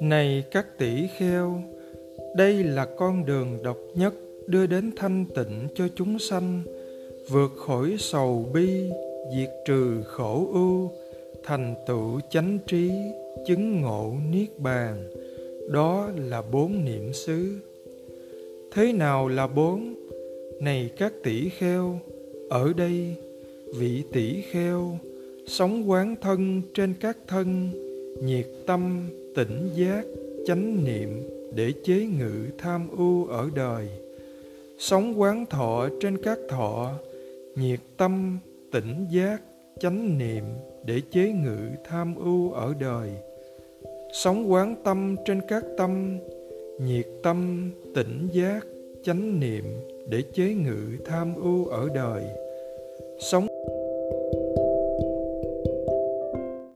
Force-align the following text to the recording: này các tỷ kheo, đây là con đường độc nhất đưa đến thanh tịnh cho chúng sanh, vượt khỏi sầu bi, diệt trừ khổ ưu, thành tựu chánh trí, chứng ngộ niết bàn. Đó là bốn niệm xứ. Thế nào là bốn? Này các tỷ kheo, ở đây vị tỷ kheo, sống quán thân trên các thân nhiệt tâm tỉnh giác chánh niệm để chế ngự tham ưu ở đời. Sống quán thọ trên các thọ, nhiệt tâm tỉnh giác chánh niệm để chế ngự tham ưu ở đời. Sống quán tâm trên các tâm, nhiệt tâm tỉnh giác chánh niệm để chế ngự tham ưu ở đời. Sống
này 0.00 0.44
các 0.50 0.78
tỷ 0.78 1.06
kheo, 1.18 1.62
đây 2.34 2.64
là 2.64 2.84
con 2.84 3.26
đường 3.26 3.58
độc 3.62 3.78
nhất 3.94 4.14
đưa 4.46 4.66
đến 4.66 4.90
thanh 4.96 5.24
tịnh 5.34 5.68
cho 5.74 5.88
chúng 5.96 6.18
sanh, 6.18 6.62
vượt 7.30 7.50
khỏi 7.66 7.96
sầu 7.98 8.46
bi, 8.54 8.90
diệt 9.36 9.50
trừ 9.66 10.02
khổ 10.04 10.48
ưu, 10.52 10.90
thành 11.44 11.74
tựu 11.86 12.20
chánh 12.30 12.58
trí, 12.66 12.90
chứng 13.46 13.80
ngộ 13.80 14.12
niết 14.32 14.58
bàn. 14.58 15.10
Đó 15.70 16.10
là 16.16 16.42
bốn 16.42 16.84
niệm 16.84 17.12
xứ. 17.12 17.48
Thế 18.72 18.92
nào 18.92 19.28
là 19.28 19.46
bốn? 19.46 19.94
Này 20.60 20.90
các 20.96 21.12
tỷ 21.22 21.48
kheo, 21.48 21.98
ở 22.50 22.72
đây 22.76 23.14
vị 23.76 24.02
tỷ 24.12 24.40
kheo, 24.40 24.98
sống 25.46 25.90
quán 25.90 26.16
thân 26.20 26.62
trên 26.74 26.94
các 27.00 27.18
thân 27.28 27.70
nhiệt 28.22 28.46
tâm 28.66 29.10
tỉnh 29.34 29.70
giác 29.74 30.04
chánh 30.46 30.84
niệm 30.84 31.22
để 31.54 31.72
chế 31.84 32.06
ngự 32.18 32.46
tham 32.58 32.88
ưu 32.96 33.26
ở 33.26 33.48
đời. 33.54 33.88
Sống 34.78 35.20
quán 35.20 35.46
thọ 35.46 35.88
trên 36.00 36.18
các 36.22 36.38
thọ, 36.48 36.92
nhiệt 37.56 37.80
tâm 37.96 38.38
tỉnh 38.72 39.06
giác 39.10 39.42
chánh 39.80 40.18
niệm 40.18 40.44
để 40.84 41.00
chế 41.10 41.32
ngự 41.32 41.58
tham 41.84 42.14
ưu 42.14 42.52
ở 42.52 42.74
đời. 42.80 43.10
Sống 44.12 44.52
quán 44.52 44.74
tâm 44.84 45.16
trên 45.24 45.40
các 45.48 45.64
tâm, 45.78 46.18
nhiệt 46.80 47.06
tâm 47.22 47.70
tỉnh 47.94 48.28
giác 48.32 48.66
chánh 49.04 49.40
niệm 49.40 49.64
để 50.08 50.22
chế 50.34 50.54
ngự 50.54 50.80
tham 51.04 51.34
ưu 51.34 51.66
ở 51.66 51.88
đời. 51.94 52.24
Sống 53.20 53.46